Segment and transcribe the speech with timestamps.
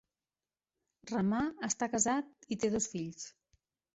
[1.11, 3.29] Remar està casat i té dos fills.